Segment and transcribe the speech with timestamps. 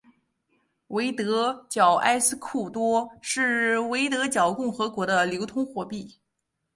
[0.87, 6.17] 维德角埃斯库多是维德角共和国的流通货币。